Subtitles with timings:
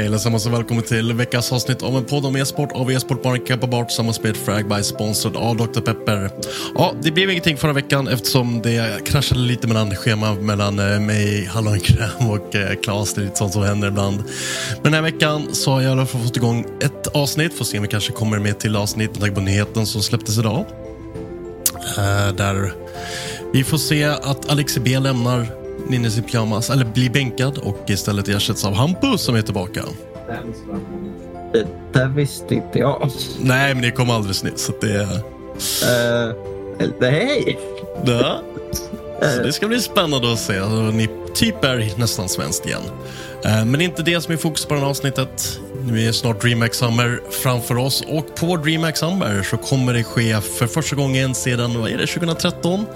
[0.00, 3.84] Hej allesammans och välkommen till veckans avsnitt av en podd om e-sport av e-sportbaren Kappa
[3.84, 5.80] tillsammans med Fragby sponsrad av Dr.
[5.80, 6.30] Pepper.
[6.74, 11.44] Ja, det blev ingenting förra veckan eftersom det kraschade lite mellan schema mellan eh, mig,
[11.44, 13.14] Hallonkräm och eh, Klas.
[13.14, 14.16] Det är lite sånt som händer ibland.
[14.74, 17.54] Men den här veckan så har jag i alla fall fått igång ett avsnitt.
[17.54, 20.38] Får se om vi kanske kommer med till avsnitt med tanke på nyheten som släpptes
[20.38, 20.64] idag.
[21.98, 22.72] Uh, där
[23.52, 25.59] vi får se att Alexi B lämnar
[25.90, 29.82] Ninjas i pyjamas, eller blir bänkad och istället ersätts av Hampus som är tillbaka.
[31.52, 33.10] Det där visste inte jag.
[33.40, 34.60] Nej, men det kom alldeles nyss.
[34.60, 35.08] Så det...
[36.80, 37.58] Uh, hej!
[38.04, 38.42] Ja.
[39.20, 40.60] Så det ska bli spännande att se.
[40.92, 42.82] Ni typ är nästan svenskt igen.
[43.46, 45.60] Uh, men det är inte det som är fokus på det här avsnittet.
[45.84, 50.40] Nu är snart DreamHack Summer framför oss och på DreamHack Summer så kommer det ske
[50.40, 52.86] för första gången sedan vad är det, 2013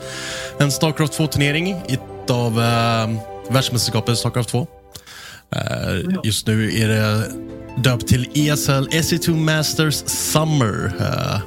[0.58, 1.82] en Starcraft 2-turnering
[2.30, 3.10] av eh,
[3.50, 4.66] världsmästerskapet Starcraft 2.
[5.56, 7.30] Eh, just nu är det
[7.76, 10.92] döpt till ESL SE2 Masters Summer.
[11.00, 11.40] Eh,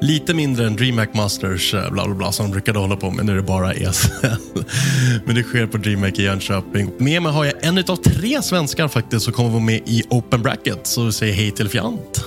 [0.00, 3.26] lite mindre än DreamHack Masters eh, bla bla bla som de brukade hålla på med.
[3.26, 4.10] Nu är det bara ESL.
[5.24, 6.92] Men det sker på DreamHack i Jönköping.
[6.98, 10.42] Med mig har jag en av tre svenskar faktiskt som kommer vara med i Open
[10.42, 10.86] Bracket.
[10.86, 12.24] Så vi säger hej till Fjant.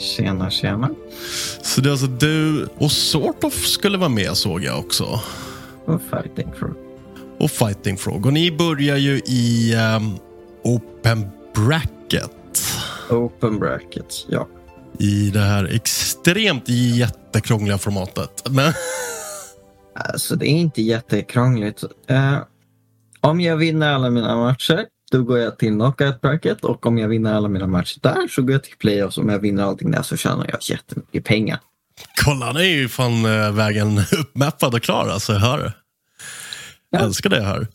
[0.00, 0.90] Tjena, tjena.
[1.62, 5.20] Så det är alltså du och Sort of skulle vara med såg jag också.
[5.84, 6.74] Och Fighting Frog.
[7.38, 8.26] Och Fighting Frog.
[8.26, 10.18] Och ni börjar ju i um,
[10.64, 12.30] Open Bracket.
[13.10, 14.48] Open Bracket, ja.
[14.98, 18.50] I det här extremt jättekrångliga formatet.
[18.50, 18.72] Men...
[19.94, 21.84] Alltså, det är inte jättekrångligt.
[22.10, 22.38] Uh,
[23.20, 27.08] om jag vinner alla mina matcher, då går jag till knockout bracket och om jag
[27.08, 29.18] vinner alla mina matcher där så går jag till playoffs.
[29.18, 31.60] Om jag vinner allting där så tjänar jag jättemycket pengar.
[32.24, 35.72] Kolla, han är ju fan äh, vägen uppmappad och klar alltså, jag hör.
[36.90, 36.98] Ja.
[36.98, 37.66] älskar det jag hör.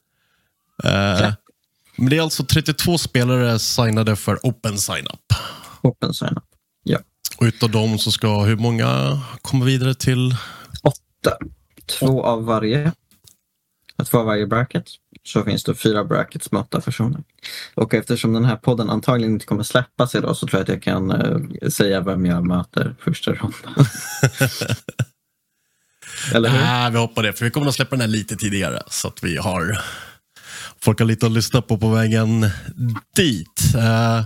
[0.84, 1.34] Ja.
[1.98, 5.34] Men det är alltså 32 spelare signade för Open Sign-Up.
[5.82, 6.44] Open Sign-Up,
[6.84, 7.00] ja.
[7.38, 10.36] Och utav dem så ska hur många komma vidare till?
[10.84, 11.38] Åtta.
[12.00, 12.92] Två av varje.
[14.06, 14.86] Två av varje bracket.
[15.24, 17.24] Så finns det fyra brackets med åtta personer.
[17.74, 20.84] Och eftersom den här podden antagligen inte kommer släppas idag så tror jag att jag
[20.84, 23.74] kan uh, säga vem jag möter första rundan.
[26.34, 26.58] Eller hur?
[26.58, 27.34] Nej, vi hoppar det.
[27.34, 28.82] För vi kommer att släppa den här lite tidigare.
[28.88, 29.82] Så att vi har
[30.80, 32.50] folk har lite att lyssna på på vägen
[33.16, 33.74] dit.
[33.76, 34.26] Uh,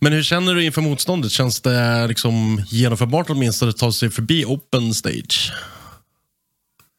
[0.00, 1.30] men hur känner du inför motståndet?
[1.30, 5.52] Känns det liksom genomförbart åtminstone att ta sig förbi open stage?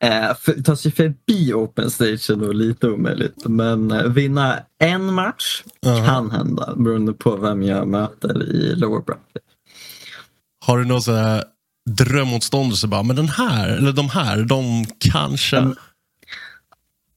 [0.03, 3.45] Eh, för, ta sig förbi open stage är nog lite omöjligt.
[3.45, 6.06] Men eh, vinna en match uh -huh.
[6.06, 9.44] kan hända beroende på vem jag möter i lower bracket.
[10.65, 11.42] Har du någon sån
[11.89, 15.57] drömmotståndare bara, men den här, eller de här, de kanske...
[15.57, 15.75] Mm.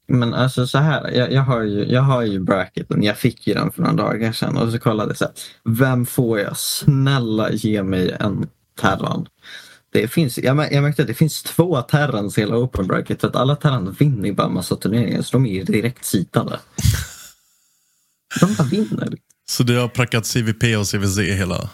[0.06, 3.54] Men alltså så här, jag, jag, har ju, jag har ju bracketen, jag fick ju
[3.54, 5.34] den för några dagar sedan och så kollade jag så här,
[5.64, 6.56] vem får jag?
[6.56, 8.46] Snälla ge mig en
[8.80, 9.26] Terran.
[9.94, 13.28] Det finns, jag, jag märkte att det finns två Terrans i hela Open Bracket för
[13.28, 16.60] att alla Terran vinner bara massa turneringar så de är ju direkt sitande.
[18.40, 19.14] De bara vinner.
[19.50, 21.70] Så du har prackat CVP och CVC hela?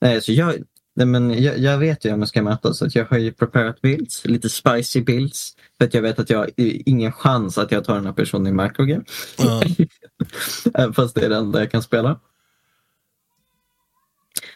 [0.00, 0.54] Nej, så jag,
[0.96, 3.32] Nej, men jag, jag vet ju om jag ska möta så att jag har ju
[3.32, 5.52] preparat builds, lite spicy builds.
[5.78, 8.46] För att jag vet att jag har ingen chans att jag tar den här personen
[8.46, 9.04] i microgame.
[9.38, 9.62] Ja.
[10.74, 12.20] Även Fast det är det enda jag kan spela.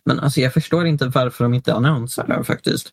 [0.04, 2.88] Men alltså jag förstår inte varför de inte annonserar det faktiskt.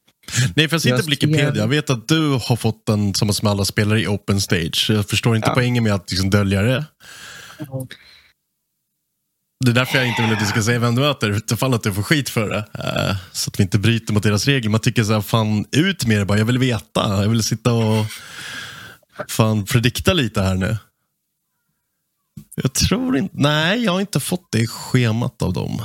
[0.56, 1.56] Nej, för jag sitter på Wikipedia.
[1.56, 4.90] Jag vet att du har fått den som som alla spelare i Open Stage.
[4.90, 5.54] Jag förstår inte Ja.
[5.54, 6.86] poängen med att liksom dölja det.
[9.66, 11.84] Det är därför jag inte vill att du ska säga vem du möter, utifall att
[11.84, 12.66] du får skit för det.
[12.74, 14.70] Eh, så att vi inte bryter mot deras regler.
[14.72, 16.38] Man tycker så här, fan ut med det bara.
[16.38, 17.22] Jag vill veta.
[17.24, 18.06] Jag vill sitta och
[19.30, 20.78] fan predikta lite här nu.
[22.56, 25.82] Jag tror inte, nej jag har inte fått det schemat av dem.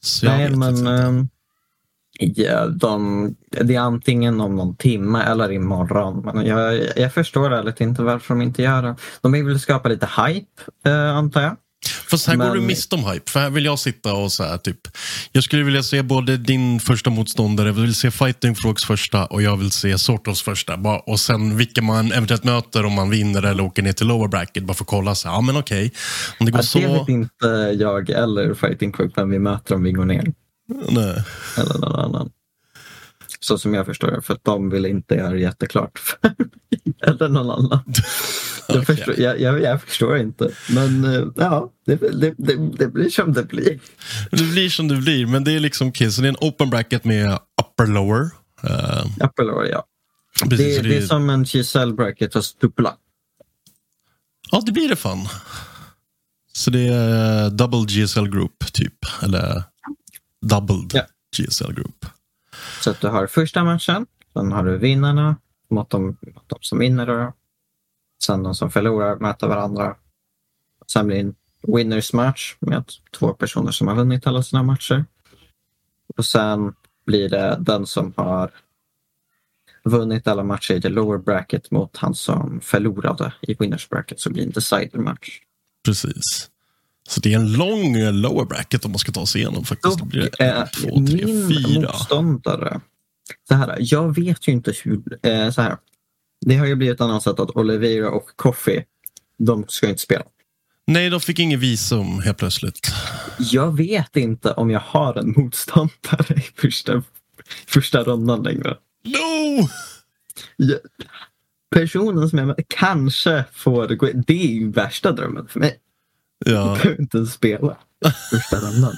[0.00, 1.28] Så Nej, men ehm,
[2.18, 6.22] ja, de, det är antingen om någon timme eller imorgon.
[6.24, 8.96] Men jag, jag förstår ärligt inte varför de inte gör det.
[9.20, 11.56] De vill skapa lite hype, eh, antar jag.
[12.10, 13.30] Fast här går Men- du miste om hype.
[13.30, 14.78] För här vill jag sitta och så här, typ.
[15.32, 19.42] Jag skulle vilja se både din första motståndare, jag vill se Fighting Frogs första och
[19.42, 20.76] jag vill se Sortos första.
[20.76, 24.28] Bara, och sen vilka man eventuellt möter om man vinner eller åker ner till lower
[24.28, 24.64] bracket.
[24.64, 25.14] Bara för att kolla.
[25.14, 25.92] Så, här, ja men okej.
[26.40, 26.78] Om det går Ja, så.
[26.78, 27.46] Det vet inte
[27.78, 30.32] jag eller Fighting Crook vem vi möter om vi går ner.
[30.88, 31.22] Nej.
[31.56, 32.30] Eller någon annan.
[33.40, 36.94] Så som jag förstår det, för att de vill inte göra det jätteklart för mig
[37.02, 37.82] eller någon annan.
[38.68, 38.96] Jag, Okej.
[38.96, 40.50] förstår, jag, jag, jag förstår inte.
[40.70, 43.80] Men eh, ja, det, det, det, det blir som det blir.
[44.30, 45.26] Det blir som det blir.
[45.26, 46.12] Men det är liksom okej.
[46.12, 48.30] Så det är en open bracket med upper lower.
[48.64, 49.84] Uh, Apple Lore, ja.
[50.48, 52.94] precis, Det, det är som en Giselle bracket fast dubbla.
[54.50, 55.28] Ja, det blir det fan.
[56.52, 59.06] Så det är eh, double GSL group typ.
[59.22, 59.62] Eller
[60.46, 61.02] doubled Ja.
[61.36, 62.06] GSL group.
[62.80, 65.36] Så att du har första matchen, sen har du vinnarna
[65.68, 67.06] mot de, mot de som vinner.
[67.06, 67.32] Då.
[68.22, 69.96] Sen de som förlorar möter varandra.
[70.92, 71.34] Sen blir det en
[71.76, 72.84] winners match med
[73.18, 75.04] två personer som har vunnit alla sina matcher.
[76.16, 76.74] Och sen
[77.06, 78.50] blir det den som har
[79.84, 84.30] vunnit alla matcher i the lower bracket mot han som förlorade i winners bracket så
[84.30, 85.40] blir det en decider match.
[85.84, 86.50] Precis.
[87.10, 89.98] Så det är en lång eh, lower bracket om man ska ta sig igenom faktiskt.
[89.98, 91.80] Då blir det en, eh, två, tre, min fyra.
[91.80, 92.80] motståndare.
[93.48, 95.02] Så här, jag vet ju inte hur...
[95.22, 95.76] Eh, så här.
[96.46, 98.84] Det har ju blivit annonsat att Oliveira och Coffee,
[99.38, 100.24] de ska inte spela.
[100.86, 102.92] Nej, de fick ingen visum helt plötsligt.
[103.38, 107.02] Jag vet inte om jag har en motståndare i första,
[107.66, 108.76] första rundan längre.
[109.04, 109.68] No!
[110.56, 110.78] Jag,
[111.74, 114.08] personen som jag kanske får gå.
[114.26, 115.78] Det är ju värsta drömmen för mig.
[116.46, 116.52] Ja.
[116.52, 117.76] Jag behöver inte ens spela
[118.30, 118.94] första rundan.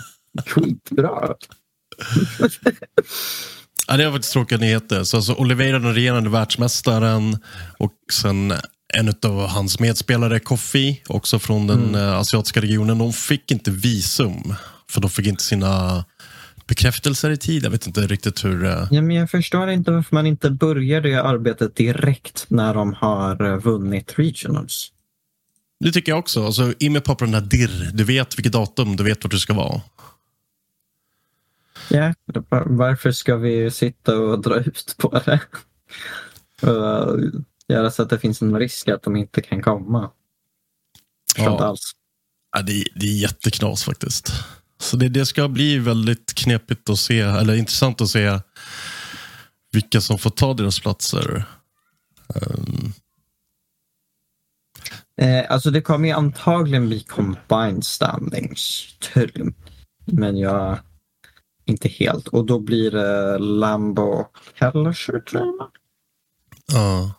[0.47, 1.35] Skitbra.
[3.89, 5.05] ja, det har faktiskt tråkiga nyheter.
[5.05, 7.37] Så alltså, Oliveira, den regerande världsmästaren
[7.79, 8.53] och sen
[8.95, 11.95] en av hans medspelare, Kofi, också från den Mm.
[11.95, 14.55] eh, asiatiska regionen, de fick inte visum.
[14.91, 16.05] För de fick inte sina
[16.67, 17.65] bekräftelser i tid.
[17.65, 18.65] Jag vet inte riktigt hur...
[18.65, 22.93] eh, Ja, men jag förstår inte varför man inte börjar det arbetet direkt när de
[22.93, 24.92] har eh, vunnit regionals.
[25.83, 26.47] Det tycker jag också.
[26.47, 27.91] Alltså, I med här dirr.
[27.95, 29.81] Du vet vilket datum, du vet vart du ska vara.
[31.91, 35.41] Ja, var- varför ska vi sitta och dra ut på det?
[36.69, 37.21] Och
[37.69, 40.11] göra så att det finns en risk att de inte kan komma.
[41.37, 41.53] Ja.
[41.53, 41.93] inte alls.
[42.57, 44.33] Ja, det, är- det är jätteknas faktiskt.
[44.81, 48.39] Så det, det ska bli väldigt knepigt att se, eller intressant att se
[49.73, 51.45] vilka som får ta deras platser.
[52.35, 52.93] Ehm,
[55.23, 58.87] Eh, alltså det kommer ju antagligen bli combined standings.
[59.15, 59.55] tror-
[60.05, 60.79] Men jag
[61.65, 62.29] inte helt.
[62.29, 65.69] Och då blir det Lambo och Kellersher tror jag.
[66.73, 67.15] ja.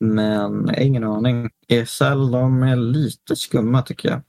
[0.00, 1.50] Men ingen aning.
[1.68, 4.20] ESL de är lite skumma tycker jag.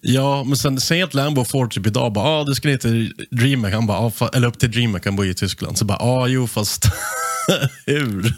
[0.00, 3.12] ja, men sen säg att Lambo får typ idag bara, ah, du ska ner till
[3.30, 5.78] DreamHack, han bara, ah, eller upp till DreamHack, han bor i Tyskland.
[5.78, 6.84] Så bara, ja, ah, jo, fast
[7.86, 8.34] hur?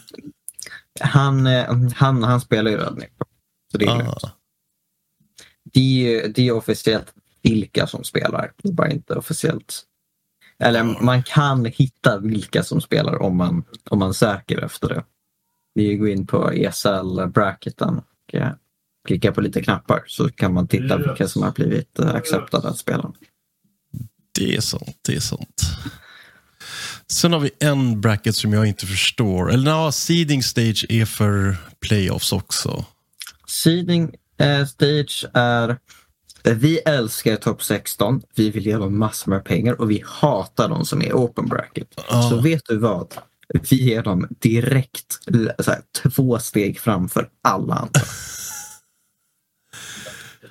[1.00, 3.09] Han, eh, han, han spelar ju räddning.
[3.73, 4.09] Så det är.
[4.09, 4.31] Ah,
[5.73, 8.53] Det det är officiellt vilka som spelar.
[8.62, 9.83] Det är bara inte officiellt.
[10.59, 15.05] Eller man kan hitta vilka som spelar om man, om man söker efter det.
[15.75, 18.50] Vi går in på ESL-bracketen och eh,
[19.07, 22.79] klickar på lite knappar så kan man titta vilka som har blivit eh, accepterade att
[22.79, 23.12] spela.
[24.38, 25.62] det är sant, det är sant.
[27.13, 29.53] Sen har vi en bracket som jag inte förstår.
[29.53, 32.85] Eller ja, seeding stage är för playoffs också.
[33.47, 35.79] Seeding eh, stage är
[36.55, 38.23] vi älskar topp 16.
[38.35, 41.89] Vi vill ge dem massor med pengar och vi hatar de som är open bracket.
[42.09, 42.23] Ja.
[42.23, 43.15] Så vet du vad?
[43.71, 45.19] Vi ger dem direkt
[45.67, 48.01] här, två steg framför alla andra.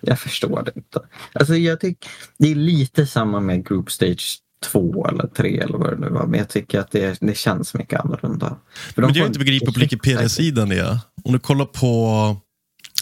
[0.01, 0.99] jag förstår det inte.
[1.33, 4.39] Alltså jag tycker det är lite samma med group stage
[4.71, 6.25] två eller tre eller vad det nu var.
[6.27, 8.57] Men jag tycker att det, det känns mycket annorlunda.
[8.95, 12.37] För Men det jag inte begriper på Wikipedia-sidan är, om du kollar på,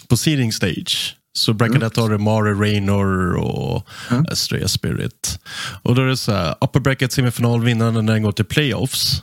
[0.08, 2.22] på seeding stage så brukar mm.
[2.22, 4.26] Mare Raynor och mm.
[4.30, 5.40] Astrea Spirit.
[5.82, 9.22] Och då är det så här, upper bracket semifinalvinnaren när den går till playoffs.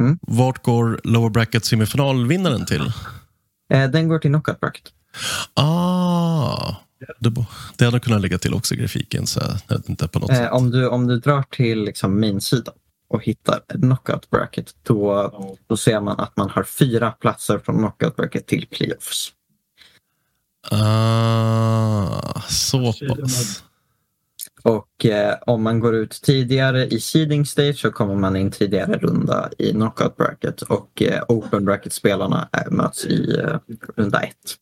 [0.00, 0.18] Mm.
[0.22, 2.92] Vart går lower bracket semifinalvinnaren till?
[3.72, 4.84] Eh, den går till knockout bracket.
[5.54, 6.76] Ah,
[7.18, 7.32] det,
[7.76, 9.26] det hade kunnat lägga till också i grafiken.
[9.26, 9.40] Så
[9.88, 10.52] inte på något eh, sätt.
[10.52, 12.74] Om, du, om du drar till liksom main-sidan
[13.08, 15.30] och hittar knockout bracket, då,
[15.66, 19.32] då ser man att man har fyra platser från knockout bracket till playoffs.
[20.70, 23.62] Ah, så pass.
[24.62, 28.98] Och eh, om man går ut tidigare i seeding stage så kommer man in tidigare
[28.98, 33.58] runda i knockout bracket och eh, open bracket-spelarna möts i eh,
[33.96, 34.56] runda ett.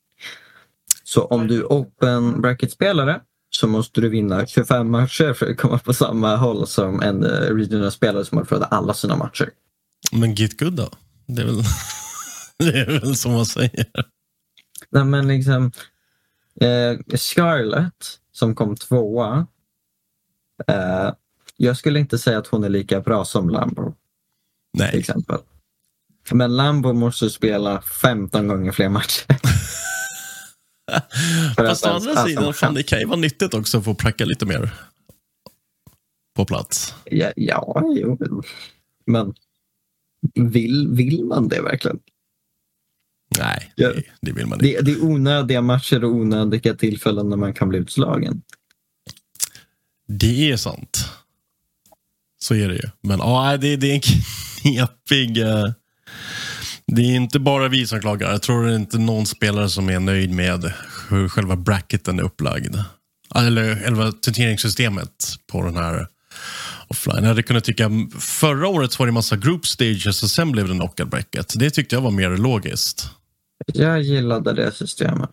[1.09, 5.79] Så om du är open bracket-spelare så måste du vinna 25 matcher för att komma
[5.79, 9.51] på samma håll som en uh, regional-spelare som har förlorat alla sina matcher.
[10.13, 10.89] Men get good då?
[11.27, 11.63] Det är väl,
[12.59, 13.87] det är väl som man säger.
[14.91, 15.73] Nej men liksom
[16.61, 19.47] eh, Scarlett som kom tvåa.
[20.67, 21.13] Eh,
[21.57, 23.95] jag skulle inte säga att hon är lika bra som Lambo.
[24.73, 24.91] Nej.
[24.91, 25.39] Till exempel.
[26.31, 29.27] Men Lambo måste spela 15 gånger fler matcher.
[31.57, 34.47] Fast å andra sidan, fan, det kan ju vara nyttigt också att få pracka lite
[34.47, 34.71] mer
[36.37, 36.95] på plats.
[37.05, 38.19] Ja, ja jo.
[39.07, 39.35] men
[40.35, 41.99] vill, vill man det verkligen?
[43.39, 44.67] Nej, det, det vill man inte.
[44.67, 48.43] Det, det, är onödiga matcher och onödiga tillfällen när man kan bli utslagen.
[50.07, 51.09] Det är sant.
[52.41, 52.91] Så är det ju.
[53.01, 55.39] Men ja, det, det är en knepig...
[55.39, 55.73] Uh,
[56.89, 58.31] det är inte bara vi som klagar.
[58.31, 60.73] Jag tror det är inte någon spelare som är nöjd med
[61.09, 62.77] hur själva bracketen är upplagd.
[63.35, 66.07] Eller själva turneringssystemet på den här
[66.89, 67.19] offline.
[67.19, 70.75] Jag hade kunnat tycka, förra året var det massa group stages och sen blev det
[70.75, 71.55] knockout bracket.
[71.57, 73.11] Det tyckte jag var mer logiskt.
[73.75, 75.31] Jag gillade det systemet.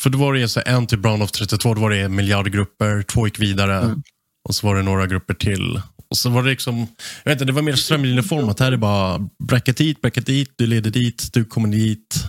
[0.00, 3.26] För då var det så en till Brown of 32, då var det miljardgrupper, två
[3.26, 4.02] gick vidare mm.
[4.48, 5.82] och så var det några grupper till.
[6.14, 6.78] Och så var det liksom,
[7.24, 8.60] jag vet inte, det var mer strömlinjeformat.
[8.60, 12.24] Här är bara bracket dit, bracket dit, du leder dit, du kommer dit.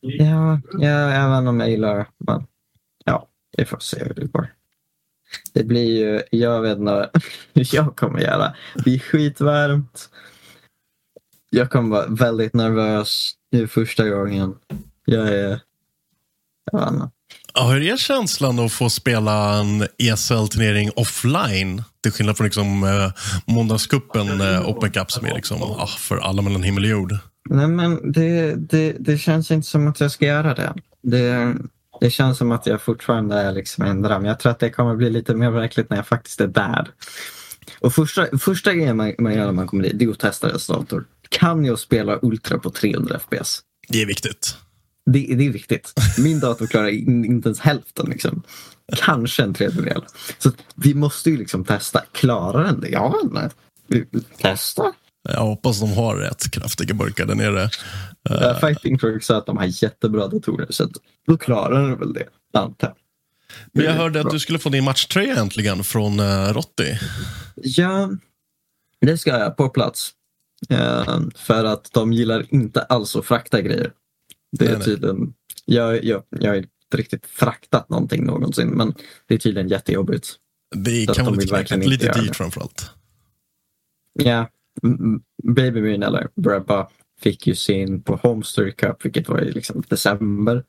[0.00, 2.46] Ja, ja även om jag gillar men
[3.04, 4.54] ja, vi får se hur det går.
[5.52, 7.10] Det blir ju, jag vet inte
[7.54, 8.54] hur jag kommer göra.
[8.74, 10.10] Det blir skitvarmt.
[11.50, 14.54] Jag kommer vara väldigt nervös Det är första gången.
[15.04, 15.60] Jag är,
[16.72, 17.17] jag vet inte.
[17.60, 21.82] Ja, hur är känslan att få spela en ESL-turnering offline?
[22.02, 23.12] Till skillnad från liksom, eh,
[23.44, 27.12] måndagscupen eh, Open Cup som är liksom, ah, för alla mellan himmel och jord.
[27.50, 30.74] Nej, men det, det, det känns inte som att jag ska göra det.
[31.02, 31.54] det.
[32.00, 34.24] Det känns som att jag fortfarande är liksom en dröm.
[34.24, 36.88] Jag tror att det kommer bli lite mer verkligt när jag faktiskt är där.
[37.80, 40.48] Och första, första grejen man, man gör när man kommer dit, det är att testa
[40.48, 41.04] deras dator.
[41.28, 43.60] Kan jag spela Ultra på 300 FPS?
[43.88, 44.56] Det är viktigt.
[45.12, 45.92] Det, det är viktigt.
[46.18, 48.10] Min dator klarar inte ens hälften.
[48.10, 48.42] Liksom.
[48.96, 50.04] Kanske en tredjedel.
[50.38, 52.02] Så vi måste ju liksom testa.
[52.12, 52.88] Klarar den det?
[52.88, 53.48] Ja, nej.
[54.42, 54.92] Testa.
[55.22, 57.70] Jag hoppas de har rätt kraftiga burkar där nere.
[58.30, 60.88] Uh, Fighting Crook sa att de har jättebra datorer så
[61.26, 62.94] då klarar den väl det, antar
[63.72, 66.98] Men jag hörde att du skulle få din matchtröja äntligen från uh, Rotti.
[67.54, 68.10] Ja,
[69.00, 70.10] det ska jag på plats.
[70.72, 73.92] Uh, för att de gillar inte alls att frakta grejer.
[74.50, 78.94] Det är tydligen, jag, jag, jag har inte riktigt fraktat någonting någonsin men
[79.26, 80.34] det är tydligen jättejobbigt.
[80.76, 82.90] Det kan vara lite, verkligen lite dyrt framförallt.
[84.12, 84.50] Ja,
[85.42, 86.88] Baby Moon eller Brabba
[87.20, 90.64] fick ju sin på Homestory Cup vilket var i liksom december.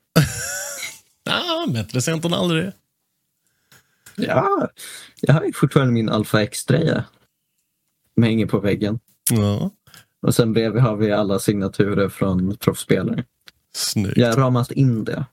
[1.24, 2.72] ja, bättre sent än aldrig.
[4.16, 4.70] Ja,
[5.22, 7.06] jag har ju fortfarande min Alpha X-tröja.
[8.14, 9.00] Som hänger på väggen.
[9.32, 9.72] Ja.
[10.22, 13.24] Och sen bredvid har vi alla signaturer från proffsspelare.
[13.76, 14.18] Snyggt.
[14.18, 15.26] Jag ramat in det.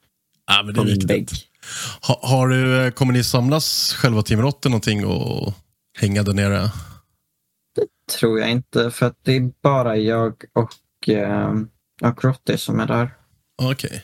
[0.47, 1.33] Ja, men det är viktigt.
[2.09, 5.55] Ha, har du, eh, kommer ni samlas själva Team Rotter någonting och
[5.99, 6.61] hänga där nere?
[7.75, 11.55] Det tror jag inte för att det är bara jag och, eh,
[12.03, 13.17] och Rotti som är där.
[13.63, 13.89] Okej.
[13.89, 14.01] Okay.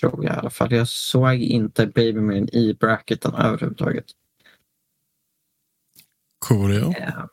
[0.00, 0.72] Tror jag i alla fall.
[0.72, 4.04] Jag såg inte Babymin i bracketen överhuvudtaget.
[6.38, 6.94] Coolio.
[6.98, 7.28] Ja.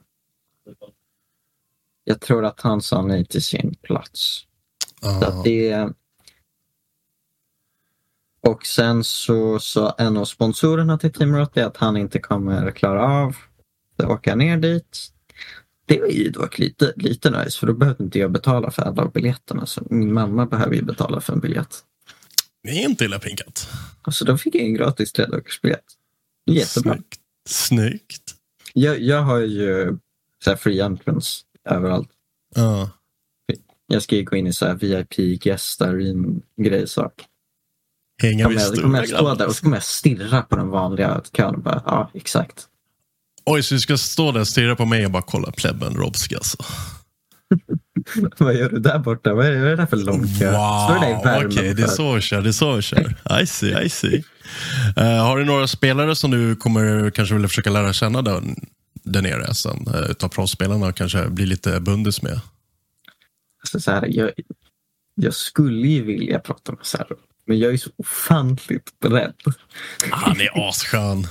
[2.04, 4.48] Jag tror att han sa nej till sin plats.
[5.04, 5.90] Så det,
[8.42, 13.06] och sen så sa en av sponsorerna till Team Rotti att han inte kommer klara
[13.06, 13.36] av
[13.98, 15.10] att åka ner dit.
[15.86, 19.06] Det var ju dock lite, lite nice för då behövde inte jag betala för alla
[19.06, 19.66] biljetterna.
[19.66, 21.84] Så min mamma behöver ju betala för en biljett.
[22.64, 23.70] Det är inte illa pinkat.
[24.02, 25.86] Alltså då fick jag en gratis tredagarsbiljett.
[26.46, 26.94] Jättebra.
[26.94, 27.20] Snyggt.
[27.50, 28.36] Snyggt.
[28.74, 29.98] Jag, jag har ju
[30.44, 32.10] så här free entrance överallt.
[32.56, 32.90] Ja.
[33.88, 35.82] Jag ska ju gå in i så här VIP guest
[36.58, 37.14] grej sak.
[38.22, 40.56] Hänga vid Kommer jag, kommer jag stora stå där och så kommer jag stirra på
[40.56, 42.68] den vanliga kön bara, ja exakt.
[43.46, 46.36] Oj, så du ska stå där och stirra på mig och bara kolla plebben Robski
[46.36, 46.58] alltså.
[48.38, 49.34] Vad gör du där borta?
[49.34, 50.28] Vad är, det där för lång kö?
[50.28, 52.42] Står du där i Wow, värmen okej, det är så vi kör.
[52.42, 53.16] Det är så vi kör.
[53.42, 54.24] I see, I see.
[54.98, 58.42] Eh, har du några spelare som du kommer kanske vilja försöka lära känna där,
[59.04, 59.88] där nere sen?
[59.88, 62.40] Uh, utav proffsspelarna och kanske bli lite bundis med?
[63.76, 64.32] Alltså, så här, jag,
[65.16, 69.34] jag skulle ju vilja prata med Sarro, men jag är så ofantligt rädd.
[70.12, 71.24] Han är asskön.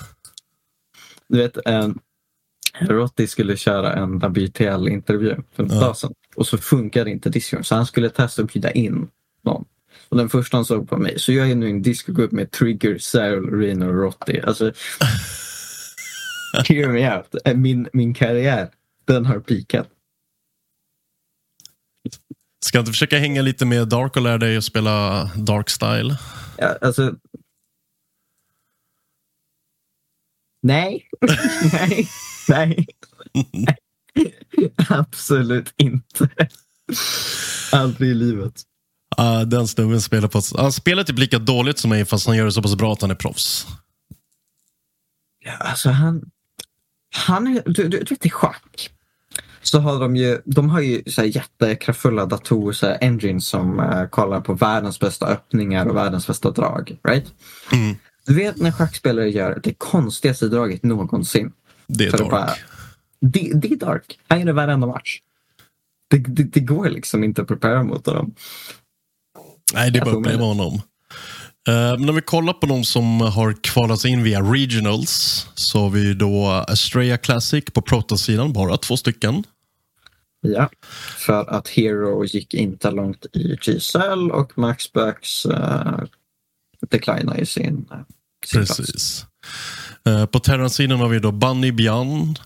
[1.29, 1.89] Du vet, eh,
[2.81, 5.81] Rotti skulle köra en WTL-intervju för Ja.
[5.81, 9.09] tag sedan och så funkade inte Discord så han skulle testa att bjuda in
[9.45, 9.65] någon.
[10.09, 12.51] Och den första han såg på mig, så jag är nu i en Discord-grupp med
[12.51, 14.41] Trigger, Sarah, Reno och Rotti.
[14.41, 14.65] Alltså,
[16.69, 17.35] hear me out.
[17.45, 18.69] Eh, Min, min karriär,
[19.07, 19.89] den har peakat.
[22.65, 26.17] Ska inte försöka hänga lite med Dark och lära dig att spela Dark Style?
[26.59, 27.15] Ja, alltså...
[30.63, 31.09] Nej.
[31.73, 32.09] nej.
[32.49, 32.87] Nej.
[33.53, 33.77] Nej.
[34.89, 36.29] Absolut inte.
[37.73, 38.63] Aldrig i livet.
[39.21, 40.41] Uh, den snubben spelar på...
[40.57, 43.01] Han spelar typ lika dåligt som mig fast han gör det så pass bra att
[43.03, 43.67] han är proffs.
[45.45, 46.31] Ja, alltså han...
[47.15, 47.63] Han är...
[47.67, 48.91] Du, du, du vet i schack.
[49.63, 53.81] Så har de ju, de har ju så här jättekraftfulla datorer, så här engines som
[53.81, 56.97] eh, kollar på världens bästa öppningar och världens bästa drag.
[57.09, 57.27] Right?
[57.73, 57.97] Mm.
[58.27, 61.53] Du vet när schackspelare gör det konstigaste draget någonsin.
[61.87, 62.31] Det är Så det Dark.
[62.31, 62.51] bara-
[63.21, 64.19] Det, det är dark.
[64.29, 65.19] Han gör det varenda match.
[66.11, 68.35] Det, det, det går liksom inte att prepara mot honom.
[69.75, 70.75] Nej, det är bara att uppleva honom.
[71.69, 75.79] Eh, men om vi kollar på de som har kvalat sig in via regionals så
[75.81, 79.45] har vi då Astraea Classic på Protoss-sidan, bara två stycken.
[80.45, 80.71] Ja,
[81.17, 86.01] för att Hero gick inte långt i GSL och Maxbacks uh,
[86.91, 87.99] declinar i sin, uh,
[88.47, 88.61] sin.
[88.61, 89.27] Precis.
[90.07, 92.41] Eh, på Terran-sidan har vi då Bunny Beyond,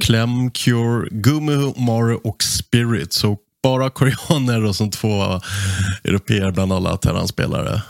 [0.00, 3.12] Clem, Cure, Gumu, Mario och Spirit.
[3.12, 5.40] Så bara koreaner och som två
[6.04, 7.82] europeer bland alla Terran-spelare.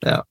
[0.00, 0.24] Ja.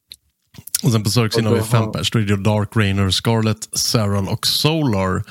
[0.84, 2.12] Och sen på Zerg-sidan har vi fem pers.
[2.12, 5.24] Då är det Dark Rainer, Scarlet, Saron och Solar.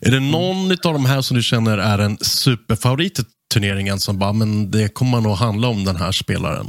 [0.00, 3.22] Är det någon av de här som du känner är en superfavorit i
[3.54, 6.66] turneringen som bara, men det kommer nog handla om den här spelaren?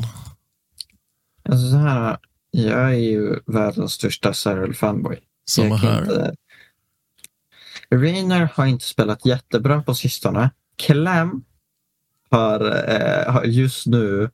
[1.50, 2.18] Alltså så här,
[2.52, 5.18] jag är ju världens största Cyril-fanboy.
[5.50, 6.02] Samma här.
[6.02, 6.36] inte-
[7.92, 10.50] Rainer har inte spelat jättebra på sistone.
[10.78, 11.44] Clem
[12.30, 14.30] har, eh, har just nu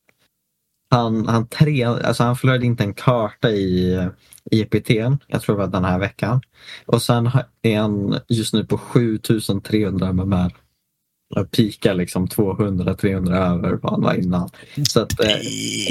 [0.92, 4.10] han, han, tre, alltså han förlorade inte en karta i
[4.52, 4.90] IPT,
[5.28, 6.42] jag tror det var den här veckan.
[6.86, 10.56] Och sen är han just nu på 7300 MMR.
[11.36, 14.50] Och pikar liksom 200-300 över vad han var innan.
[14.90, 15.38] Så att, eh,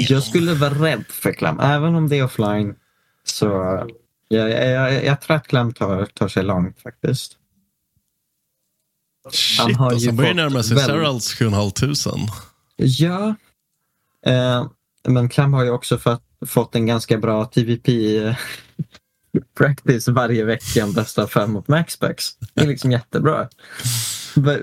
[0.09, 2.75] jag skulle vara rädd för Clem, även om det är offline.
[3.23, 3.45] Så
[4.27, 7.37] jag, jag, jag, jag tror att Clem tar, tar sig långt faktiskt.
[9.31, 12.27] Shit, har alltså, ju han börjar närma sig Serals 7500.
[12.75, 13.35] Ja,
[14.25, 14.65] eh,
[15.07, 18.35] men Clem har ju också fått, fått en ganska bra TVP eh,
[19.57, 22.37] practice varje vecka, en bästa fem mot Maxbacks.
[22.53, 23.49] Det är liksom jättebra.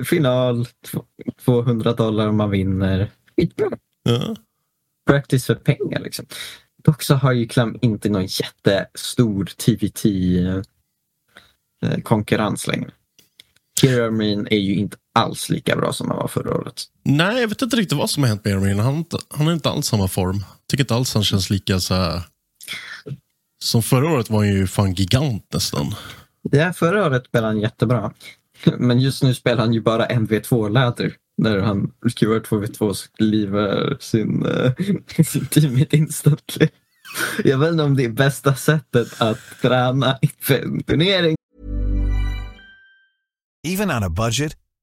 [0.04, 1.04] Final, tv-
[1.44, 3.10] 200 dollar om man vinner.
[3.36, 3.70] Skitbra.
[4.02, 4.36] Ja.
[5.06, 6.26] Practice för pengar liksom.
[6.84, 10.04] Dock så har ju Clem inte någon jättestor TVT
[11.82, 12.90] eh, konkurrens längre.
[13.80, 16.84] Kira är ju inte alls lika bra som han var förra året.
[17.04, 18.78] Nej, jag vet inte riktigt vad som har hänt med Airmin.
[18.78, 20.44] Han, han har inte alls samma form.
[20.70, 22.22] Tycker inte alls han känns lika så här...
[23.64, 25.94] Som förra året var han ju fan gigant nästan.
[26.42, 28.12] Ja, förra året spelade han jättebra.
[28.78, 31.14] Men just nu spelar han ju bara en V2-läder.
[31.42, 34.72] När han skruvar 2v2 så kliver sin, uh,
[35.24, 36.68] sin teammate instantly.
[37.44, 41.36] Jag vet inte om det är bästa sättet att träna inför en turnering.
[43.66, 44.56] Even on a budget,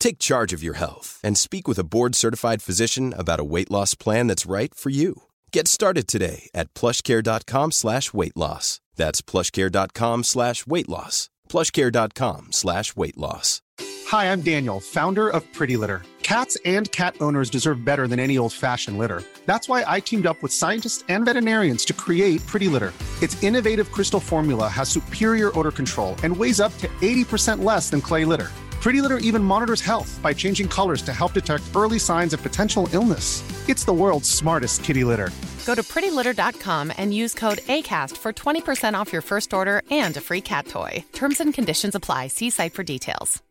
[0.00, 3.94] Take charge of your health and speak with a board-certified physician about a weight loss
[3.94, 5.24] plan that's right for you.
[5.52, 8.80] Get started today at plushcare.com slash weight loss.
[8.96, 11.28] That's plushcare.com slash weight loss.
[11.50, 13.60] plushcare.com slash weight loss.
[14.08, 16.02] Hi, I'm Daniel, founder of Pretty Litter.
[16.22, 19.22] Cats and cat owners deserve better than any old-fashioned litter.
[19.44, 22.92] That's why I teamed up with scientists and veterinarians to create Pretty Litter.
[23.20, 28.00] Its innovative crystal formula has superior odor control and weighs up to 80% less than
[28.00, 28.50] clay litter.
[28.80, 32.88] Pretty Litter even monitors health by changing colors to help detect early signs of potential
[32.92, 33.42] illness.
[33.68, 35.30] It's the world's smartest kitty litter.
[35.66, 40.20] Go to prettylitter.com and use code ACAST for 20% off your first order and a
[40.20, 41.04] free cat toy.
[41.12, 42.28] Terms and conditions apply.
[42.28, 43.42] See site for details.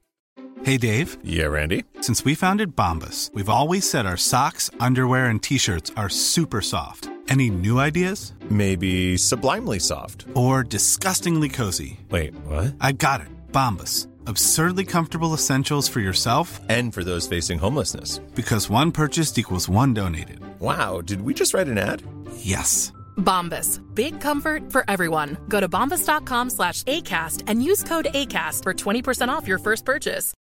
[0.64, 1.18] Hey, Dave.
[1.24, 1.86] Yeah, Randy.
[2.02, 6.62] Since we founded Bombus, we've always said our socks, underwear, and t shirts are super
[6.62, 7.10] soft.
[7.30, 8.34] Any new ideas?
[8.50, 10.26] Maybe sublimely soft.
[10.34, 12.00] Or disgustingly cozy.
[12.10, 12.76] Wait, what?
[12.82, 13.28] I got it.
[13.52, 14.09] Bombus.
[14.30, 18.20] Absurdly comfortable essentials for yourself and for those facing homelessness.
[18.36, 20.40] Because one purchased equals one donated.
[20.60, 22.04] Wow, did we just write an ad?
[22.38, 22.94] Yes.
[23.18, 23.80] Bombas.
[23.96, 25.38] Big comfort for everyone.
[25.48, 30.34] Go to bombas.com slash ACAST and use code ACAST for 20% off your first purchase.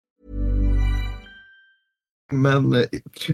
[2.32, 2.86] Men eh,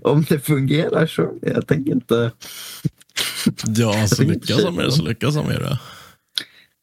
[0.01, 2.31] om det fungerar så, jag tänker inte...
[3.67, 5.79] Ja, alltså lyckas han med det så lyckas han med det.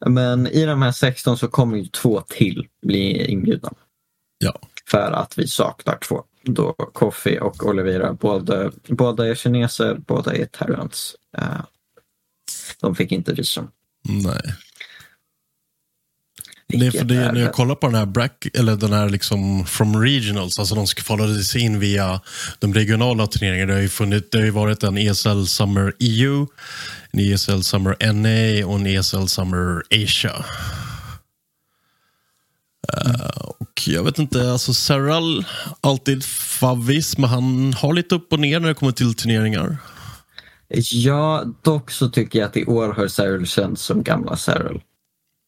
[0.05, 3.73] Men i de här 16 så kommer ju två till bli inbjudna.
[4.37, 4.59] Ja.
[4.89, 6.23] För att vi saknar två.
[6.43, 11.15] Då Kofi och Olivera, båda, båda är kineser, båda är terrans.
[11.37, 11.61] Uh,
[12.79, 13.67] de fick inte visum.
[14.09, 14.55] Nej.
[16.73, 20.01] Är för det, när jag kollar på den här Brack, eller den här liksom from
[20.01, 22.21] regionals, alltså de kvalade sig in via
[22.59, 23.67] de regionala turneringarna.
[23.67, 26.47] Det har ju, funnit, det har ju varit en ESL Summer EU,
[27.11, 30.45] en ESL Summer NA och en ESL Summer Asia.
[33.05, 33.15] Mm.
[33.15, 35.45] Uh, och jag vet inte, alltså Serral,
[35.81, 39.77] alltid favvis, men han har lite upp och ner när det kommer till turneringar.
[40.91, 44.81] Ja, dock så tycker jag att i år har Serral känts som gamla Serral.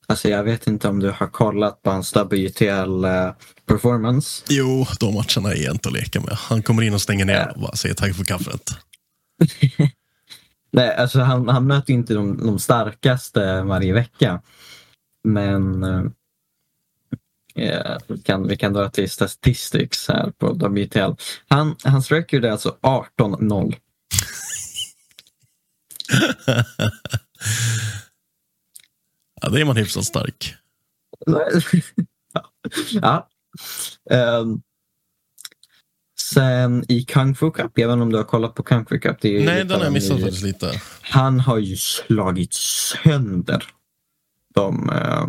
[0.07, 4.43] Alltså jag vet inte om du har kollat på hans WTL-performance?
[4.49, 6.33] Eh, jo, de matcherna är inte att leka med.
[6.33, 8.61] Han kommer in och stänger ner och bara säger tack för kaffet.
[10.71, 14.41] Nej, alltså han, han möter inte de, de starkaste varje vecka.
[15.23, 15.83] Men
[17.55, 21.11] eh, vi, kan, vi kan dra till statistics här på WTL.
[21.47, 23.75] Han, hans record är alltså 18-0.
[29.41, 30.55] Ja, det är man hyfsat stark.
[32.91, 33.29] ja.
[34.11, 34.61] Um,
[36.19, 38.99] sen i Kung Fu Cup, jag vet inte om du har kollat på Kung Fu
[38.99, 39.23] Cup?
[39.23, 40.81] Nej, den har jag missat faktiskt lite.
[41.01, 43.63] Han har ju slagit sönder
[44.53, 45.27] de, uh,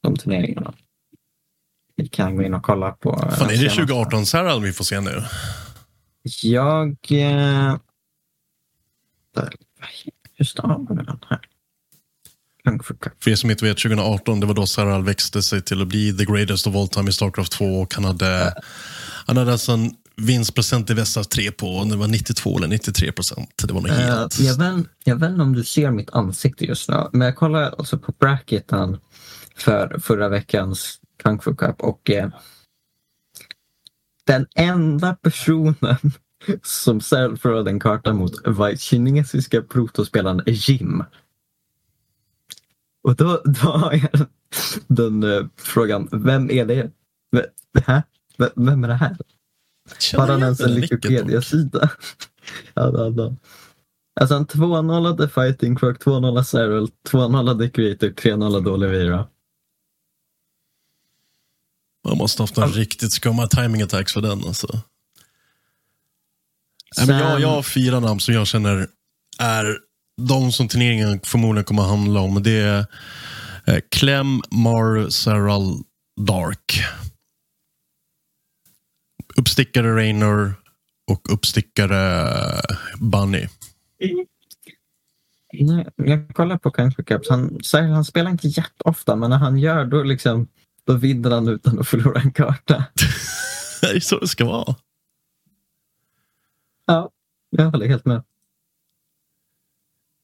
[0.00, 0.74] de turneringarna.
[1.96, 3.10] Vi kan gå in och kolla på.
[3.10, 5.22] Uh, Fan, är det 2018 Sarah vi får se nu?
[6.42, 6.96] Jag...
[9.34, 9.54] Där,
[10.34, 11.40] hur stavar man den här?
[13.20, 16.18] För er som inte vet, 2018 det var då Sarah växte sig till att bli
[16.18, 18.54] the greatest of all time i Starcraft 2 och han hade,
[19.26, 23.64] han hade alltså en vinstprocent i vässa 3 på det var 92 eller 93 procent.
[23.64, 24.40] Det var något helt...
[24.40, 27.36] Uh, jag, vet, jag vet inte om du ser mitt ansikte just nu, men jag
[27.36, 28.98] kollade alltså på bracketen
[29.56, 32.28] för förra veckans Kung Fu Cup och eh,
[34.24, 35.96] den enda personen
[36.62, 41.04] som förlorade en karta mot var kinesiska protospelaren Jim.
[43.02, 44.26] Och då, då har jag
[44.86, 46.90] den uh, frågan, vem är det?
[47.32, 47.44] V?
[47.72, 48.02] V
[48.56, 49.16] vem är det här?
[50.16, 51.90] Har han ens en Wikipedia-sida?
[52.74, 53.36] ja, det hade han.
[54.20, 59.26] Alltså han 2-0 Fighting Croc, 2-0 Cyril, 2-0 Creator, 3-0 Olivera.
[62.08, 62.72] Man måste ha haft en All...
[62.72, 64.68] riktigt skumma timing attacks för den alltså.
[66.96, 67.06] Sen...
[67.06, 68.88] Nej, men jag, jag har fyra namn som jag känner
[69.38, 69.78] är
[70.28, 72.42] de som turneringen förmodligen kommer att handla om.
[72.42, 72.86] Det är
[73.66, 75.82] eh, Clem, Mar, Saral,
[76.20, 76.84] Dark.
[79.36, 80.52] Uppstickare Rainer
[81.06, 82.26] och uppstickare
[82.98, 83.46] Bunny.
[85.52, 87.30] Nej, jag kollar på Country Cups.
[87.30, 90.48] Han, han spelar inte jätteofta, men när han gör då, liksom,
[90.84, 92.84] då vinner han utan att förlora en karta.
[93.80, 94.74] Det är så det ska vara.
[96.86, 97.10] Ja,
[97.50, 98.22] jag håller helt med.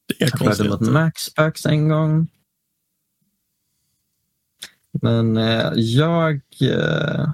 [0.06, 0.92] Det är förlorade mot konstigt.
[0.92, 2.28] Maxpax en gång.
[5.02, 7.30] Men eh, jag eh,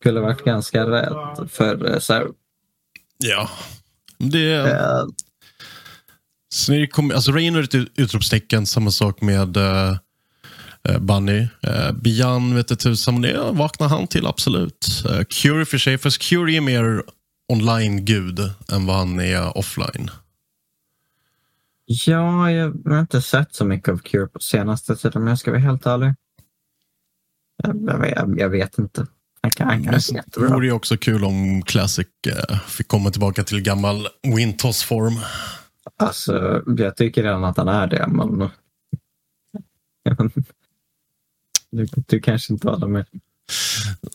[0.00, 2.30] skulle varit ganska rädd för eh, Sarah.
[3.18, 3.50] Ja.
[4.18, 4.98] Det är...
[5.00, 5.06] Eh,
[6.48, 9.96] Så när det kommer, alltså Rain är ett ut- utropstecken, samma sak med uh,
[11.00, 11.48] Bunny.
[11.66, 15.04] Uh, Bian vet inte tusan, det vaknar han till absolut.
[15.06, 17.02] Uh, Curie för sig, fast Curie är mer
[17.48, 18.40] online-gud
[18.72, 20.10] än vad han är offline.
[21.88, 25.50] Ja, jag har inte sett så mycket av Cure på senaste tiden, men jag ska
[25.50, 26.14] vara helt ärlig.
[27.62, 29.06] Jag, jag, jag, vet inte.
[29.40, 32.88] Han kan, han kan Men vara det vore ju också kul om Classic uh, fick
[32.88, 35.18] komma tillbaka till gammal Wintoss-form.
[35.96, 38.50] Alltså, jag tycker redan att han är det, men...
[41.70, 43.06] Du, du kanske inte håller med.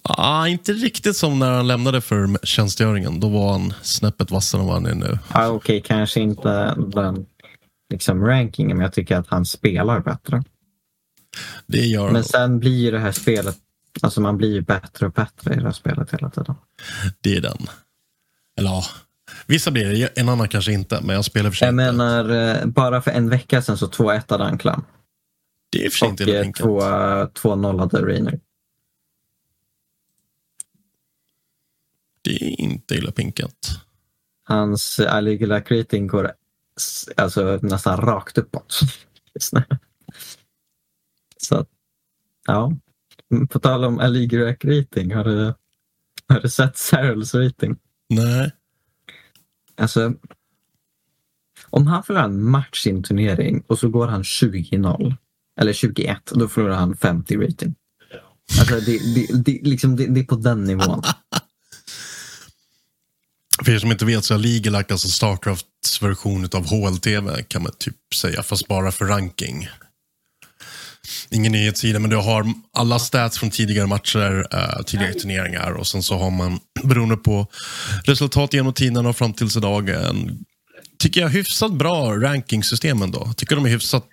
[0.03, 3.19] Ah, inte riktigt som när han lämnade för tjänstgöringen.
[3.19, 5.19] Då var han snäppet vassare än vad han är nu.
[5.33, 7.25] Ja, Okej, kanske inte den
[7.93, 10.43] liksom, rankingen, men jag tycker att han spelar bättre.
[11.67, 12.11] Det gör.
[12.11, 13.57] Men sen blir det här spelet,
[14.01, 16.55] alltså man blir bättre och bättre i det här spelet hela tiden.
[17.21, 17.57] Det är den.
[18.57, 18.83] Eller ja,
[19.47, 21.01] vissa blir det, en annan kanske inte.
[21.03, 24.43] Men jag spelar för Jag menar, eh, bara för en vecka sedan så 2-1 hade
[24.43, 24.85] Anklam.
[25.71, 26.63] Det är och för sig Och inte eh, enkelt.
[26.65, 26.79] två-
[27.51, 28.39] 2-0 hade Rainer.
[32.21, 33.69] Det är inte illa pinkat.
[34.43, 36.31] Hans Aligula rating går
[37.17, 38.79] alltså nästan rakt uppåt.
[41.37, 41.65] Så
[42.47, 42.73] ja.
[43.49, 45.53] På tal om Aligula rating, har du,
[46.27, 47.75] har du sett Sarels rating?
[48.09, 48.51] Nej.
[49.77, 50.13] Alltså,
[51.69, 55.15] om han förlorar en match i en turnering och så går han 20-0,
[55.59, 57.75] eller 21, då förlorar han 50 rating.
[58.59, 61.01] Alltså det, det, det, liksom, det, det är på den nivån.
[63.65, 67.63] För er som inte vet så är League lagt alltså Starcrafts version av HLTV kan
[67.63, 69.69] man typ säga, fast bara för ranking.
[71.29, 76.03] Ingen nyhetssida, men du har alla stats från tidigare matcher, eh, tidigare turneringar och sen
[76.03, 77.47] så har man, beroende på
[78.05, 80.45] resultat genom tiden och fram tills idag, en,
[80.99, 83.33] tycker jag, hyfsat bra rankingsystem ändå.
[83.37, 84.07] Tycker de är hyfsat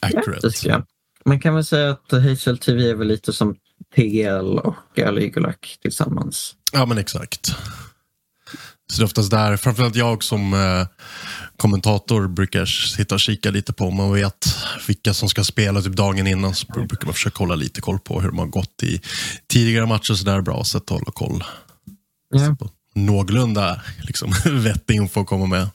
[0.00, 0.68] accurate.
[0.68, 0.84] jag.
[1.24, 3.56] Man kan väl säga att HLTV är väl lite som
[3.94, 6.54] PL och Aligulak tillsammans.
[6.72, 7.56] Ja, men exakt.
[8.92, 10.86] Så det är oftast där, framförallt jag som eh,
[11.56, 13.90] kommentator brukar sitta och kika lite på.
[13.90, 16.54] Man vet vilka som ska spela typ dagen innan.
[16.54, 19.00] Så brukar man försöka hålla lite koll på hur de har gått i
[19.46, 20.14] tidigare matcher.
[20.14, 21.44] Så det är bra sätt att hålla koll.
[22.58, 25.68] På någorlunda liksom, vettig info att komma med.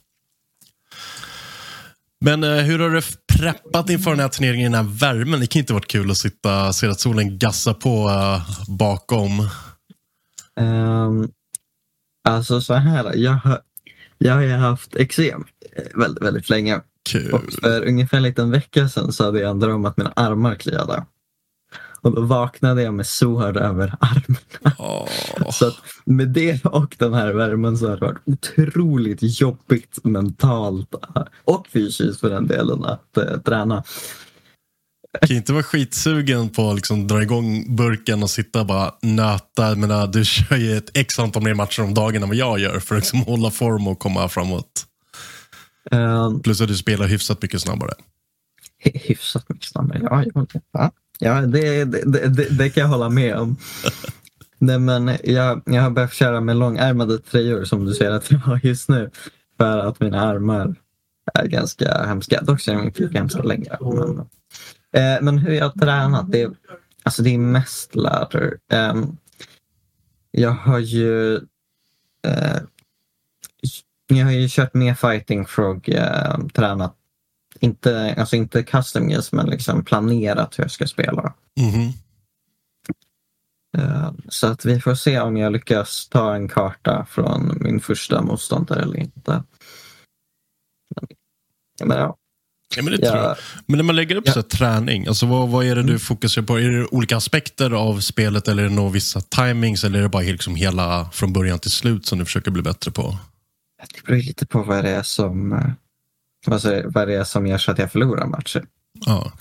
[2.22, 3.02] Men eh, hur har du
[3.34, 5.40] preppat inför den här turneringen i den här värmen?
[5.40, 9.50] Det kan inte varit kul att sitta se att solen gassar på eh, bakom.
[10.60, 11.32] Um,
[12.24, 13.62] alltså så här, jag har,
[14.18, 15.44] jag har haft eksem
[15.76, 16.82] eh, väldigt, väldigt länge.
[17.10, 17.34] Kul.
[17.34, 20.56] Och för ungefär en liten vecka sedan så hade jag en dröm att mina armar
[20.56, 21.06] kliade.
[22.02, 24.76] Och då vaknade jag med sår över armarna.
[24.78, 25.52] Åh.
[25.52, 25.72] Så
[26.06, 31.68] med det och den här värmen så har det varit otroligt jobbigt mentalt eh, och
[31.68, 33.84] fysiskt för den delen att eh, träna.
[35.20, 38.92] Kan ju inte vara skitsugen på att liksom dra igång burken och sitta och bara
[39.02, 39.70] nöta.
[39.70, 42.60] Jag menar, du kör ju ett x antal mer matcher om dagen än vad jag
[42.60, 44.86] gör för att liksom hålla form och komma framåt.
[45.92, 47.94] Um, Plus att du spelar hyfsat mycket snabbare.
[48.84, 50.00] hy- hyfsat mycket snabbare.
[50.02, 50.24] Ja,
[50.74, 51.42] ja, ja.
[51.42, 53.58] det, det, det, det kan jag hålla med om.
[54.60, 58.40] Nej, men jag, jag har börjat köra med långärmade tröjor som du ser att jag
[58.40, 59.12] har just nu.
[59.58, 60.76] För att mina armar
[61.34, 62.42] är ganska hemska.
[62.42, 63.78] Dock så är de inte lika hemska längre.
[63.82, 64.26] Men,
[64.94, 66.52] eh, men hur jag har tränat, det är,
[67.04, 68.58] alltså det är mest ladder.
[68.72, 69.18] Ehm,
[70.32, 71.36] jag har ju
[72.28, 72.58] eh,
[74.08, 76.96] jag har ju kört mer fighting frog, eh, tränat
[77.60, 81.34] inte, alltså inte custom games, men liksom planerat hur jag ska spela.
[81.60, 81.94] Mhm.
[83.78, 88.22] Eh, Så att vi får se om jag lyckas ta en karta från min första
[88.22, 89.44] motståndare eller inte.
[91.84, 92.18] Men ja,
[92.78, 93.36] Ja, men, det tror jag.
[93.66, 94.34] men när man lägger upp Ja.
[94.34, 96.60] så här, träning, alltså vad, vad är det du fokuserar på?
[96.60, 100.10] Är det olika aspekter av spelet eller är det några vissa timings eller är det
[100.10, 103.18] bara liksom hela från början till slut som du försöker bli bättre på?
[103.96, 105.60] det beror lite på vad det är som eh,
[106.46, 108.66] vad säger- vad det är som gör så att jag förlorar matcher.
[109.06, 109.32] Ja.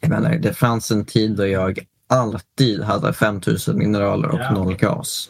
[0.00, 1.78] Jag menar, det fanns en tid då jag
[2.08, 5.28] alltid hade 5000 mineraler och noll gas.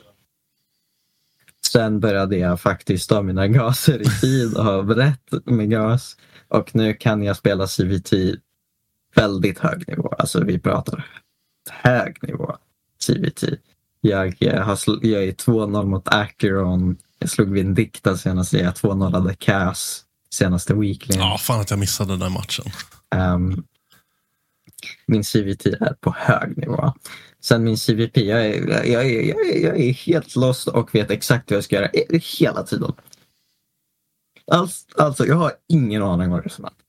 [1.72, 6.16] Sen började jag faktiskt ta mina gaser i tid och ha rätt med gas.
[6.50, 8.12] Och nu kan jag spela CVT
[9.14, 10.08] väldigt hög nivå.
[10.18, 11.06] Alltså vi pratar
[11.70, 12.56] hög nivå
[13.06, 13.44] CVT.
[14.00, 16.96] Jag, jag, har, jag är 2-0 mot Acheron.
[17.18, 18.52] Jag slog Vindicta senast.
[18.52, 21.16] Jag 2-0 Cass senaste weekly.
[21.18, 22.64] Ja, fan att jag missade den matchen.
[23.14, 23.64] Um,
[25.06, 26.92] min CVT är på hög nivå.
[27.42, 31.10] Sen min CVP, jag är, jag, är, jag, är, jag är helt lost och vet
[31.10, 31.90] exakt vad jag ska göra
[32.38, 32.92] hela tiden.
[34.50, 36.84] Alltså, alltså jag har ingen aning vad det är som händer.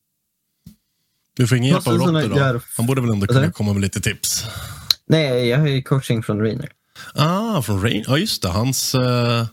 [1.35, 2.37] Du får ingen hjälp av Rotte då?
[2.37, 2.61] Gör...
[2.77, 4.45] Han borde väl ändå kunna komma med lite tips?
[5.05, 6.71] Nej, jag har ju coaching från Rainer.
[7.13, 8.05] Ah, från Rainer.
[8.07, 8.49] Ja, just det.
[8.49, 9.45] Hans, uh,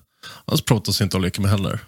[0.47, 1.81] hans Protoss inte att leka med heller.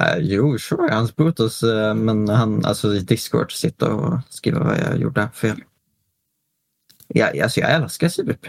[0.00, 1.62] Uh, jo, sure, hans Protoss.
[1.62, 5.60] Uh, men han, alltså i Discord, sitter och skriver vad jag gjorde fel.
[7.08, 8.46] Ja, alltså jag älskar CVP.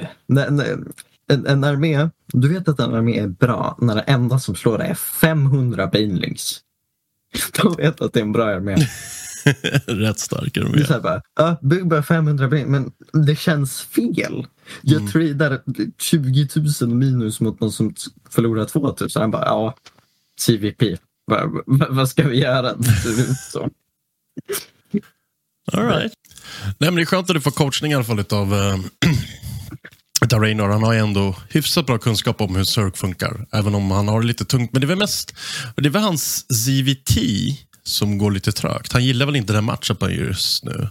[1.30, 4.78] En, en armé, du vet att en armé är bra när det enda som slår
[4.78, 6.62] det är 500 banelings.
[7.62, 8.76] De vet att det är en bra armé.
[9.86, 10.86] Rätt stark armé.
[10.86, 12.92] Så bara, ja, bygg bara 500 banelings, men
[13.26, 14.48] det känns fel.
[14.82, 15.12] Jag mm.
[15.12, 15.62] tradar
[16.02, 16.48] 20
[16.82, 17.94] 000 minus mot någon som
[18.30, 19.10] förlorar 2 000.
[19.16, 19.76] Han bara, ja,
[20.46, 21.00] CVP.
[21.90, 22.70] vad ska vi göra?
[25.72, 26.14] All right.
[26.78, 28.80] Nej, men det är skönt att du får coachning i alla fall utav, äh,
[30.22, 30.70] utav Raynor.
[30.70, 33.46] Han har ju ändå hyfsat bra kunskap om hur Cirque funkar.
[33.52, 34.74] Även om han har det lite tungt.
[34.74, 35.36] Men det är väl mest
[35.76, 37.18] det är väl hans ZVT
[37.84, 38.94] som går lite trögt.
[38.94, 40.90] Han gillar väl inte den matchupen just nu?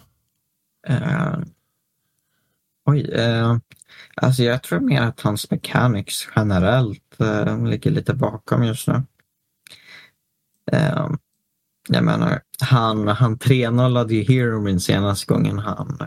[0.91, 1.39] Uh,
[2.87, 3.59] oj, uh,
[4.15, 9.03] alltså jag tror mer att hans mechanics generellt uh, ligger lite bakom just nu.
[10.73, 11.11] Uh,
[11.89, 15.99] jag menar, han, han 3-0ade ju Hero min senaste gången han,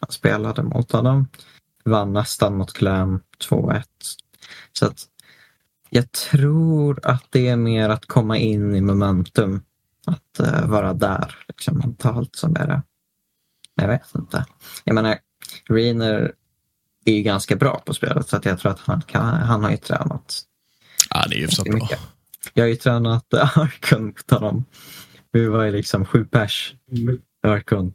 [0.00, 1.28] han spelade mot honom.
[1.84, 3.82] Vann nästan mot Clan 2-1.
[4.72, 5.06] Så att
[5.90, 9.62] jag tror att det är mer att komma in i momentum.
[10.06, 12.82] Att uh, vara där liksom, mentalt som är det.
[13.74, 14.46] Jag vet inte.
[14.84, 15.18] Jag menar,
[15.68, 16.32] Reiner
[17.04, 19.70] är ju ganska bra på spelet så att jag tror att han, kan, han har
[19.70, 20.42] ju tränat.
[21.10, 21.88] Ja, det är ju så bra.
[22.54, 24.64] Jag har ju tränat Arkun på honom.
[25.32, 27.06] Vi var ju liksom sju pers i
[27.42, 27.94] Arkon.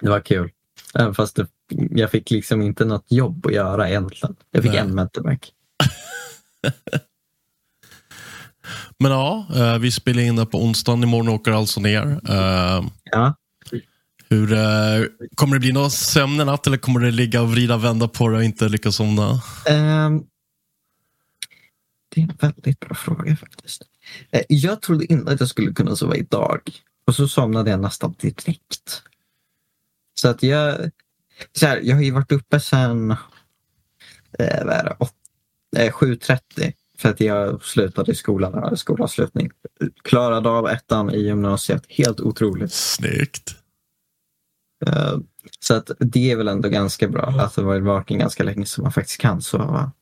[0.00, 0.50] Det var kul.
[0.94, 1.46] Även fast det,
[1.90, 4.36] jag fick liksom inte något jobb att göra egentligen.
[4.50, 4.80] Jag fick Nej.
[4.80, 5.52] en mentorback.
[8.98, 11.02] Men ja, eh, vi spelar in det på onsdagen.
[11.02, 12.20] Imorgon åker alltså ner.
[12.28, 13.34] Eh, ja.
[14.28, 17.74] Hur, eh, kommer det bli någon sömn i natt eller kommer det ligga och vrida
[17.74, 19.30] och vända på det och inte lyckas somna?
[19.70, 20.26] Um,
[22.08, 23.82] det är en väldigt bra fråga faktiskt.
[24.48, 26.60] Jag trodde inte att jag skulle kunna sova idag.
[27.06, 29.02] Och så somnade jag nästan direkt.
[30.14, 30.90] Så att jag...
[31.52, 35.12] Så här, jag har ju varit uppe sedan eh, vad är det, 8,
[35.76, 39.50] eh, 7.30 för att jag slutade i skolan när jag hade skolavslutning.
[40.04, 41.84] Klarade av ettan i gymnasiet.
[41.88, 42.72] Helt otroligt.
[42.72, 43.56] Snyggt.
[44.86, 45.18] Eh,
[45.60, 48.82] så att det är väl ändå ganska bra att det varit vaken ganska länge så
[48.82, 49.92] man faktiskt kan sova.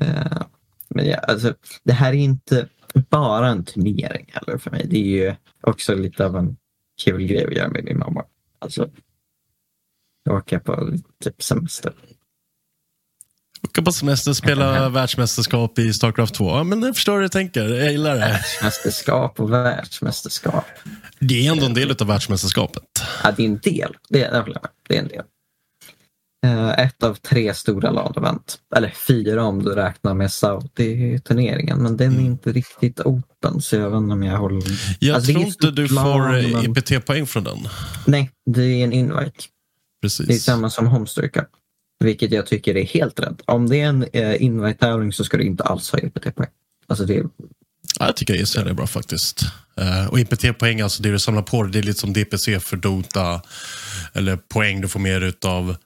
[0.00, 0.42] Eh,
[0.88, 2.68] men ja, alltså, det här är inte
[3.10, 4.86] bara en turnering heller för mig.
[4.90, 6.56] Det är ju också lite av en
[7.04, 8.24] kul grej att göra med min mamma.
[8.58, 8.90] Alltså,
[10.30, 11.92] åka på typ semester.
[13.64, 16.48] Åka på semester, spela världsmästerskap i Starcraft 2.
[16.48, 17.68] Ja, men jag förstår hur du tänker.
[17.68, 18.20] Jag gillar det.
[18.20, 20.64] Världsmästerskap och världsmästerskap.
[21.18, 22.82] Det är ändå en del av världsmästerskapet.
[23.22, 23.96] Ja, det är en del.
[24.08, 24.44] Det är,
[24.88, 25.22] det är en del.
[26.44, 28.58] Eh, ett av tre stora LAN-event.
[28.76, 31.82] Eller fyra om du räknar med Saudi-turneringen.
[31.82, 32.26] Men den är mm.
[32.26, 34.62] inte riktigt open så jag vet inte om jag håller...
[34.98, 36.38] Jag alltså, tror inte du får.
[36.38, 37.58] IPT-poäng från den.
[38.06, 39.44] Nej, det är en invite.
[40.04, 40.26] Precis.
[40.26, 41.48] Det är samma som Cup.
[42.04, 43.40] Vilket jag tycker är helt rätt.
[43.44, 46.50] Om det är en eh, invite-tävling så ska du inte alls ha IPT-poäng.
[46.86, 47.14] Alltså det...
[47.98, 49.44] Ja, jag tycker ESL är bra faktiskt.
[49.80, 52.76] Uh, och IPT-poäng, alltså det du samlar på dig, det är lite som DPC för
[52.76, 53.42] Dota.
[54.12, 55.76] Eller poäng du får mer utav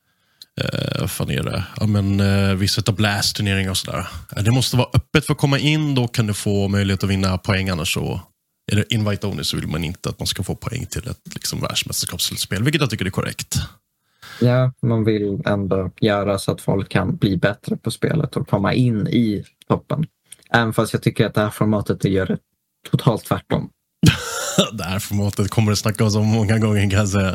[0.60, 1.64] eh, vad fan är det?
[1.80, 4.06] Ja, men, eh, vissa av Blast-turneringar och sådär.
[4.36, 5.94] Eh, det måste vara öppet för att komma in.
[5.94, 7.68] Då kan du få möjlighet att vinna poäng.
[7.68, 8.20] Annars så
[8.72, 11.34] är det invite only så vill man inte att man ska få poäng till ett
[11.34, 12.62] liksom, världsmästerskapsslutspel.
[12.62, 13.56] Vilket jag tycker är korrekt.
[14.40, 18.74] Ja, man vill ändå göra så att folk kan bli bättre på spelet och komma
[18.74, 20.06] in i toppen.
[20.52, 22.38] Även fast jag tycker att det här formatet gör det
[22.90, 23.70] totalt tvärtom.
[24.72, 27.32] det här formatet kommer det snackas om många gånger kan jag säga.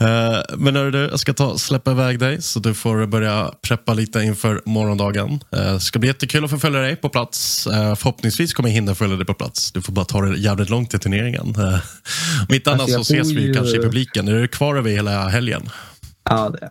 [0.00, 3.94] Uh, men hörru du, jag ska ta släppa iväg dig så du får börja preppa
[3.94, 5.44] lite inför morgondagen.
[5.50, 7.66] Det uh, ska bli jättekul att få följa dig på plats.
[7.66, 9.72] Uh, förhoppningsvis kommer jag hinna följa dig på plats.
[9.72, 11.54] Du får bara ta det jävligt långt till turneringen.
[12.48, 13.54] Om inte annat alltså, så ses vi ju...
[13.54, 14.28] kanske i publiken.
[14.28, 15.70] Är du kvar över hela helgen?
[16.28, 16.70] Ja, det är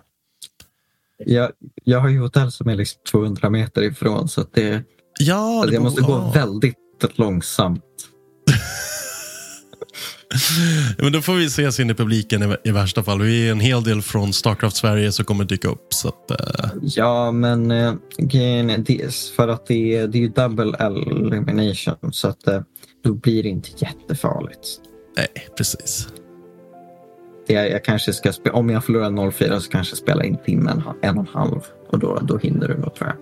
[1.26, 1.52] jag,
[1.84, 4.84] jag har ju hotell som är liksom 200 meter ifrån så att det,
[5.20, 6.32] Ja, det jag måste borde- gå ja.
[6.32, 6.76] väldigt
[7.16, 7.84] långsamt.
[10.98, 13.22] Men då får vi ses in i publiken i, i värsta fall.
[13.22, 15.94] Vi är en hel del från Starcraft Sverige som kommer dyka upp.
[15.94, 20.22] Så att, eh, Ja, men eh, grejen är dels för att det är, det är
[20.22, 22.62] ju double elimination så att eh,
[23.04, 24.68] då blir det inte jättefarligt.
[25.18, 25.28] nej,
[25.58, 26.08] precis.
[27.48, 30.38] Det är, jag kanske ska spe- om jag förlorar 04 så kanske jag spelar in
[30.46, 33.16] timmen en och en halv och då, då hinner du nog tror jag.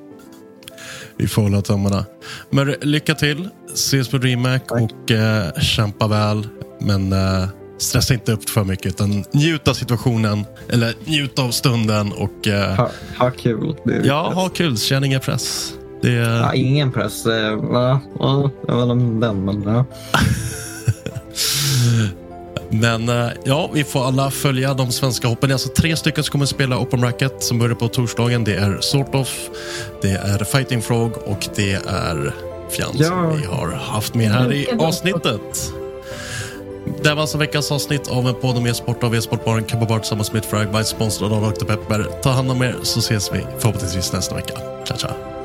[1.18, 2.06] Vi får hålla tummarna.
[2.50, 3.50] Men lycka till.
[3.74, 6.48] Ses på DreamHack och eh, kämpa väl.
[6.82, 7.48] Men eh,
[7.78, 10.46] stressa inte upp för mycket utan njut av situationen.
[10.70, 13.76] Eller njut av stunden och eh, Ha, ha kul.
[13.86, 14.78] Det ja, ha kul.
[14.78, 15.74] Känn ingen press.
[16.02, 17.26] Det, Ja, ingen press.
[17.26, 18.00] eh, Va?
[18.20, 19.86] Ja, jag inte om den, men ja.
[22.70, 25.50] Men eh, ja, vi får alla följa de svenska hoppen.
[25.50, 28.44] Det är alltså tre stycken som kommer att spela Open Bracket som börjar på torsdagen.
[28.44, 29.30] Det är Sort of,
[30.02, 32.34] det är Fighting Frog och det är
[32.70, 33.08] Fjans Ja.
[33.08, 35.72] som vi har haft med här i avsnittet.
[37.02, 40.34] Det här var alltså veckans avsnitt av en podd om e-sport av e-sportbaren Kabbar tillsammans
[40.34, 41.66] med Fragbite sponsrad av Dr.
[41.66, 42.08] Pepper.
[42.24, 44.54] Ta hand om er så ses vi förhoppningsvis nästa vecka.
[44.86, 45.45] Ciao, ciao.